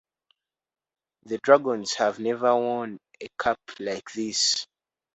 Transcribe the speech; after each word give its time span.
The 1.25 1.37
Dragons 1.37 1.93
have 1.93 2.17
never 2.17 2.55
worn 2.55 2.97
a 3.21 3.27
cap 3.39 3.59
like 3.79 4.11
this. 4.15 4.65